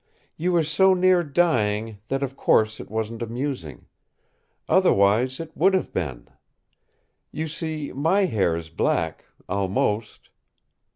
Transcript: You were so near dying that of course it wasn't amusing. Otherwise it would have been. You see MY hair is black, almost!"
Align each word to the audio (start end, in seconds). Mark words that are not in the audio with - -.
You 0.35 0.51
were 0.53 0.63
so 0.63 0.95
near 0.95 1.21
dying 1.21 1.99
that 2.07 2.23
of 2.23 2.35
course 2.35 2.79
it 2.79 2.89
wasn't 2.89 3.21
amusing. 3.21 3.85
Otherwise 4.67 5.39
it 5.39 5.55
would 5.55 5.75
have 5.75 5.93
been. 5.93 6.27
You 7.31 7.47
see 7.47 7.93
MY 7.93 8.25
hair 8.25 8.55
is 8.55 8.71
black, 8.71 9.25
almost!" 9.47 10.31